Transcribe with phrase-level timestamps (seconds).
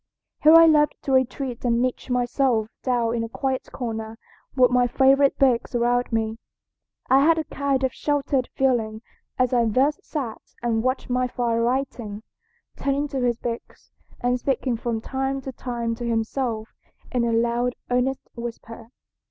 [0.41, 4.17] Here I loved to retreat and niche myself down in a quiet corner
[4.55, 6.39] with my favorite books around me.
[7.07, 9.03] I had a kind of sheltered feeling
[9.37, 12.23] as I thus sat and watched my father writing,
[12.75, 13.91] turning to his books,
[14.21, 16.73] and speaking from time to time to himself
[17.11, 18.89] in a loud, earnest whisper.